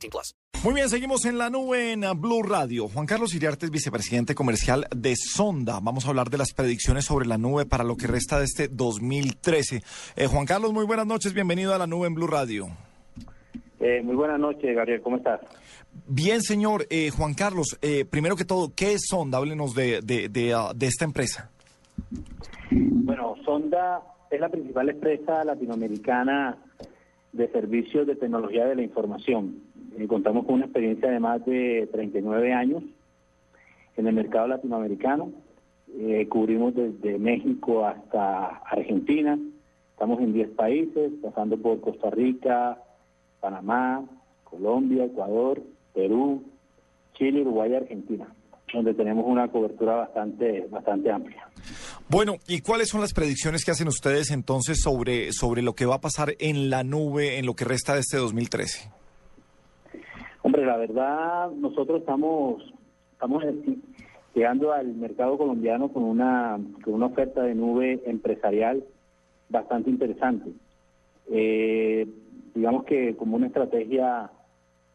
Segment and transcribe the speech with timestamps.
[0.00, 0.34] 18 plus.
[0.64, 2.88] Muy bien, seguimos en la nube en Blue Radio.
[2.88, 5.80] Juan Carlos Iriarte es vicepresidente comercial de Sonda.
[5.80, 8.68] Vamos a hablar de las predicciones sobre la nube para lo que resta de este
[8.68, 9.82] 2013.
[10.16, 11.32] Eh, Juan Carlos, muy buenas noches.
[11.32, 12.68] Bienvenido a la nube en Blue Radio.
[13.78, 15.00] Eh, muy buenas noches, Gabriel.
[15.00, 15.40] ¿Cómo estás?
[16.06, 16.86] Bien, señor.
[16.90, 19.38] Eh, Juan Carlos, eh, primero que todo, ¿qué es Sonda?
[19.38, 21.50] Háblenos de, de, de, uh, de esta empresa.
[22.70, 26.58] Bueno, Sonda es la principal empresa latinoamericana
[27.32, 29.62] de servicios de tecnología de la información.
[29.98, 32.82] Eh, contamos con una experiencia de más de 39 años
[33.96, 35.32] en el mercado latinoamericano.
[35.98, 39.38] Eh, cubrimos desde México hasta Argentina.
[39.92, 42.78] Estamos en 10 países, pasando por Costa Rica,
[43.40, 44.04] Panamá,
[44.44, 45.62] Colombia, Ecuador,
[45.94, 46.42] Perú,
[47.14, 48.26] Chile, Uruguay y Argentina,
[48.72, 51.48] donde tenemos una cobertura bastante, bastante amplia.
[52.08, 55.96] Bueno, ¿y cuáles son las predicciones que hacen ustedes entonces sobre, sobre lo que va
[55.96, 58.90] a pasar en la nube en lo que resta de este 2013?
[60.60, 62.62] La verdad, nosotros estamos,
[63.12, 63.42] estamos
[64.34, 68.84] llegando al mercado colombiano con una, con una oferta de nube empresarial
[69.48, 70.50] bastante interesante.
[71.30, 72.06] Eh,
[72.54, 74.30] digamos que como una estrategia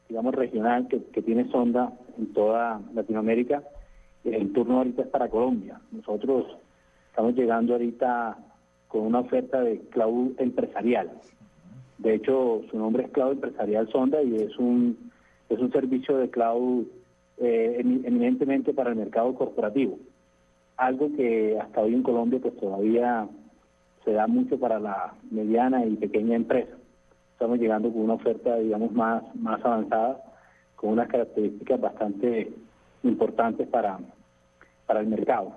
[0.07, 3.63] digamos, regional que, que, tiene Sonda en toda Latinoamérica.
[4.23, 5.79] El turno ahorita es para Colombia.
[5.91, 6.45] Nosotros
[7.09, 8.37] estamos llegando ahorita
[8.87, 11.11] con una oferta de cloud empresarial.
[11.97, 15.04] De hecho, su nombre es Cloud Empresarial Sonda y es un,
[15.49, 16.85] es un servicio de cloud
[17.37, 19.97] eh, eminentemente para el mercado corporativo.
[20.77, 23.27] Algo que hasta hoy en Colombia pues todavía
[24.03, 26.75] se da mucho para la mediana y pequeña empresa
[27.35, 30.23] estamos llegando con una oferta, digamos, más, más avanzada,
[30.77, 32.49] con unas características bastante
[33.03, 33.99] importantes para,
[34.87, 35.53] para el mercado.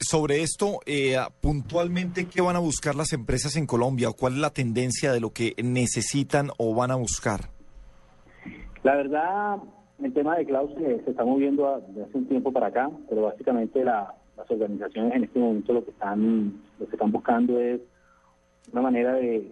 [0.00, 4.08] Sobre esto, eh, puntualmente, ¿qué van a buscar las empresas en Colombia?
[4.18, 7.50] ¿Cuál es la tendencia de lo que necesitan o van a buscar?
[8.84, 9.58] La verdad,
[10.02, 13.22] el tema de cloud se, se está moviendo desde hace un tiempo para acá, pero
[13.22, 17.80] básicamente la, las organizaciones en este momento lo que están, lo que están buscando es
[18.72, 19.50] una manera de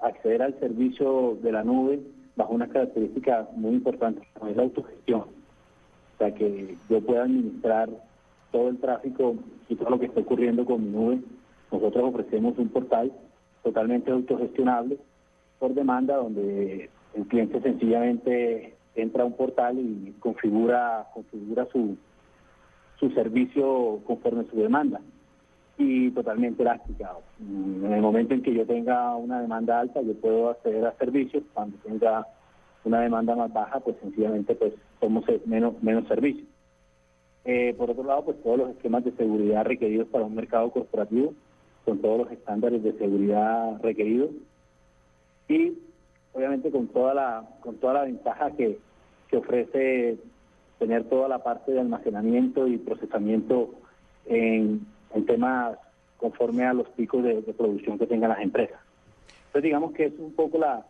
[0.00, 1.98] acceder al servicio de la nube
[2.36, 5.22] bajo una característica muy importante, como es la autogestión.
[5.22, 7.90] O sea, que yo pueda administrar
[8.52, 9.34] todo el tráfico
[9.68, 11.18] y todo lo que está ocurriendo con mi nube.
[11.72, 13.12] Nosotros ofrecemos un portal
[13.64, 14.96] totalmente autogestionable
[15.58, 21.96] por demanda donde el cliente sencillamente entra a un portal y configura configura su
[22.98, 25.00] su servicio conforme su demanda
[25.78, 27.12] y totalmente elástica.
[27.40, 31.44] En el momento en que yo tenga una demanda alta, yo puedo acceder a servicios.
[31.54, 32.26] Cuando tenga
[32.84, 36.48] una demanda más baja, pues sencillamente pues somos menos, menos servicios.
[37.44, 41.32] Eh, por otro lado, pues todos los esquemas de seguridad requeridos para un mercado corporativo,
[41.84, 44.30] con todos los estándares de seguridad requeridos
[45.48, 45.78] y
[46.32, 48.78] obviamente con toda la con toda la ventaja que,
[49.28, 50.18] que ofrece
[50.78, 53.70] tener toda la parte de almacenamiento y procesamiento
[54.26, 54.86] en
[55.26, 55.78] temas
[56.18, 58.78] conforme a los picos de, producción que tengan las empresas.
[59.46, 60.84] Entonces digamos que es un poco la,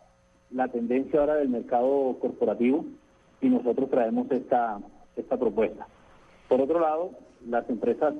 [0.51, 2.85] la tendencia ahora del mercado corporativo
[3.41, 4.79] y nosotros traemos esta,
[5.15, 5.87] esta propuesta.
[6.47, 7.11] Por otro lado,
[7.47, 8.13] las empresas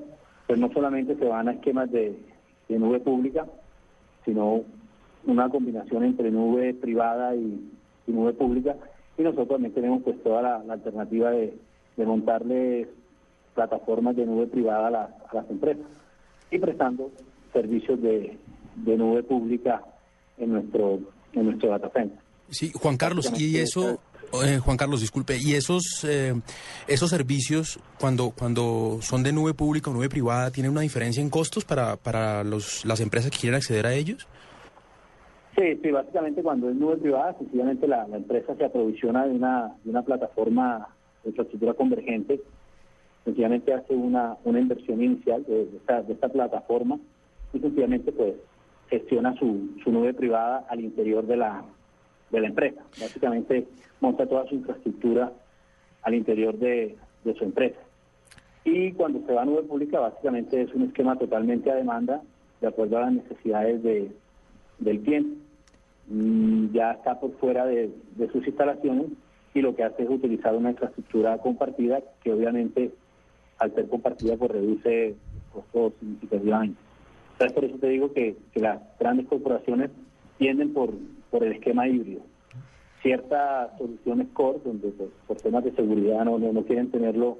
[0.46, 2.16] pues no solamente se van a esquemas de
[2.68, 3.46] nube pública,
[4.24, 4.62] sino
[5.26, 7.60] una combinación entre nube privada y,
[8.06, 8.76] y, nube pública.
[9.18, 11.56] Y nosotros también tenemos pues toda la, la alternativa de,
[11.96, 12.88] de montarles
[13.54, 15.84] plataformas de nube privada a las, a las empresas
[16.50, 17.10] y prestando
[17.52, 18.38] servicios de,
[18.76, 19.82] de, nube pública
[20.38, 21.00] en nuestro
[21.32, 22.18] en nuestro data center.
[22.48, 24.00] Sí, Juan Carlos, y eso,
[24.44, 26.34] eh, Juan Carlos, disculpe, y esos eh,
[26.88, 31.30] esos servicios cuando cuando son de nube pública o nube privada tienen una diferencia en
[31.30, 34.26] costos para para los las empresas que quieren acceder a ellos.
[35.60, 40.00] Sí, básicamente cuando es nube privada, sencillamente la, empresa se aprovisiona de una de una
[40.00, 40.88] plataforma
[41.22, 42.40] de infraestructura convergente
[43.26, 46.98] sencillamente hace una, una inversión inicial de, esta, de esta plataforma
[47.52, 48.36] y sencillamente pues
[48.88, 51.62] gestiona su, nube privada al interior de la,
[52.30, 52.82] de la empresa.
[52.98, 53.68] Básicamente
[54.00, 55.30] monta toda su infraestructura
[56.02, 57.78] al interior de, de su empresa.
[58.64, 62.22] Y cuando se va a nube pública, básicamente es un esquema totalmente a demanda,
[62.62, 64.10] de acuerdo a las necesidades de,
[64.78, 65.49] del cliente.
[66.10, 67.90] Mm, ya está por fuera de,
[68.32, 69.06] sus instalaciones
[69.54, 72.92] y lo que hace es utilizar una infraestructura compartida que obviamente
[73.58, 75.14] al ser compartida pues reduce
[75.52, 76.78] costos significativamente.
[77.32, 79.90] Entonces por eso te digo que, las grandes corporaciones
[80.38, 80.92] tienden por,
[81.30, 82.20] por el esquema híbrido.
[83.02, 87.38] Ciertas soluciones core, donde pues, por temas de seguridad no, no, quieren tenerlo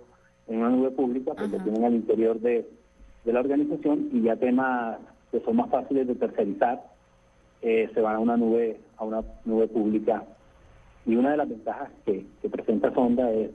[0.49, 2.67] en una nube pública, pues lo tienen al interior de,
[3.25, 4.99] de la organización y ya temas
[5.31, 6.83] que son más fáciles de tercerizar
[7.63, 10.25] eh, se van a una nube a una nube pública.
[11.07, 13.51] Y una de las ventajas que, presenta Sonda es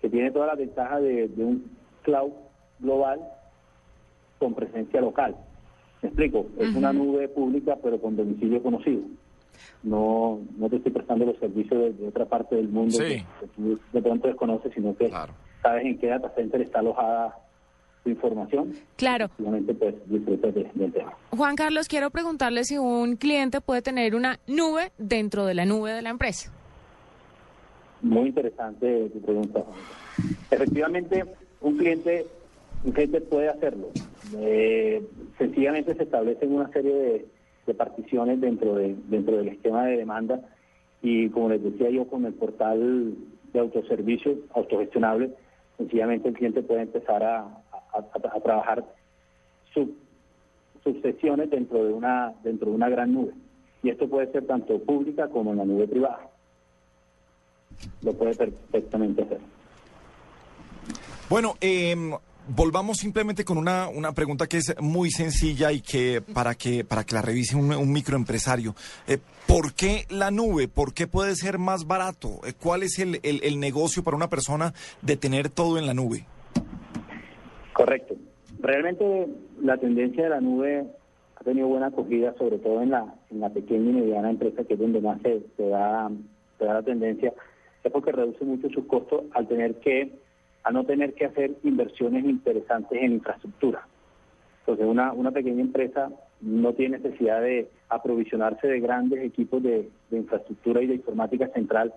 [0.00, 1.70] que tiene toda la ventaja de, un
[2.02, 2.32] cloud
[2.78, 3.20] global
[4.38, 5.34] con presencia local.
[6.02, 9.02] Me explico, es una nube pública pero con domicilio conocido.
[9.82, 13.24] No no te estoy prestando los servicios de, otra parte del mundo que,
[13.56, 15.10] tú de pronto desconoces, sino que
[15.62, 17.36] sabes en qué data center está alojada
[18.04, 18.72] información.
[18.96, 19.28] Claro.
[19.36, 19.94] Pues,
[21.30, 25.92] Juan Carlos, quiero preguntarle si un cliente puede tener una nube dentro de la nube
[25.92, 26.52] de la empresa.
[28.00, 29.64] Muy interesante tu pregunta.
[30.50, 31.24] Efectivamente,
[31.60, 32.26] un cliente,
[32.84, 33.88] un cliente puede hacerlo.
[34.36, 35.02] Eh,
[35.36, 37.26] sencillamente se establecen una serie de,
[37.76, 40.40] particiones dentro de dentro del esquema de demanda
[41.02, 43.14] y como les decía yo con el portal
[43.52, 45.32] de autoservicio autogestionable,
[45.76, 47.62] sencillamente el cliente puede empezar a,
[47.92, 48.84] a, trabajar
[49.72, 49.94] sub,
[50.82, 53.32] subsesiones dentro de una dentro de una gran nube
[53.82, 56.20] y esto puede ser tanto pública como en la nube privada
[58.02, 59.38] lo puede perfectamente hacer
[61.28, 61.94] bueno eh,
[62.48, 67.04] volvamos simplemente con una, una pregunta que es muy sencilla y que para que para
[67.04, 68.74] que la revise un, microempresario.
[69.06, 70.68] Eh, ¿Por qué la nube?
[70.68, 72.40] ¿Por qué puede ser más barato?
[72.44, 76.26] Eh, ¿Cuál es el, el negocio para una persona de tener todo en la nube?
[77.78, 78.16] Correcto.
[78.58, 79.28] Realmente
[79.62, 80.84] la tendencia de la nube
[81.36, 84.74] ha tenido buena acogida, sobre todo en la, en la pequeña y mediana empresa, que
[84.74, 86.10] es donde más se, da,
[86.58, 87.32] la tendencia,
[87.84, 90.10] es porque reduce mucho sus costos al tener que,
[90.64, 93.86] a no tener que hacer inversiones interesantes en infraestructura.
[94.62, 96.10] Entonces una, una pequeña empresa
[96.40, 101.94] no tiene necesidad de aprovisionarse de grandes equipos de, infraestructura y de informática central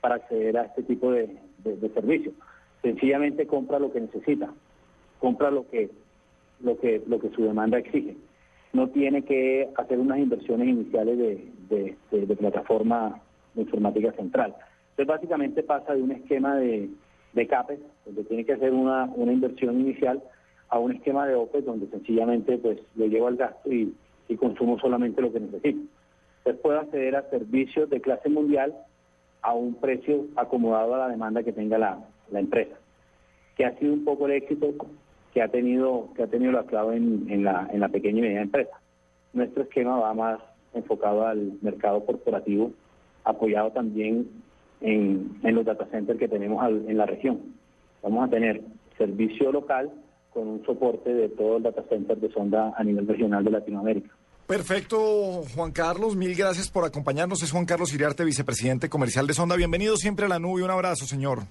[0.00, 2.34] para acceder a este tipo de, de servicios.
[2.80, 4.48] Sencillamente compra lo que necesita
[5.18, 5.90] compra lo que,
[6.60, 8.16] lo que, lo que su demanda exige.
[8.72, 13.20] No tiene que hacer unas inversiones iniciales de, de, plataforma
[13.54, 14.54] de informática central.
[14.90, 16.88] Entonces básicamente pasa de un esquema de,
[17.32, 20.22] de CAPEX, donde tiene que hacer una, una inversión inicial,
[20.70, 23.94] a un esquema de OPEX, donde sencillamente pues le llevo al gasto y,
[24.28, 25.80] y consumo solamente lo que necesito.
[26.38, 28.74] Entonces puedo acceder a servicios de clase mundial
[29.42, 31.98] a un precio acomodado a la demanda que tenga la,
[32.30, 32.76] la empresa,
[33.56, 34.74] que ha sido un poco el éxito
[35.38, 38.42] que ha tenido que ha tenido la clave en, la, en la pequeña y mediana
[38.42, 38.76] empresa.
[39.32, 40.40] Nuestro esquema va más
[40.74, 42.72] enfocado al mercado corporativo,
[43.22, 44.28] apoyado también
[44.80, 47.54] en, en los data centers que tenemos en la región.
[48.02, 48.62] Vamos a tener
[48.96, 49.92] servicio local
[50.30, 54.10] con un soporte de todo el data center de sonda a nivel regional de Latinoamérica.
[54.48, 57.44] Perfecto, Juan Carlos, mil gracias por acompañarnos.
[57.44, 59.54] Es Juan Carlos Iriarte, vicepresidente comercial de Sonda.
[59.54, 60.64] Bienvenido siempre a la nube.
[60.64, 61.42] Un abrazo, señor.